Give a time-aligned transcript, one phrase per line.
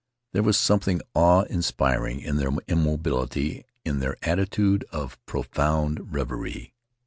[0.31, 6.73] There was something awe inspiring in their immobility, in their attitude of profound reverie.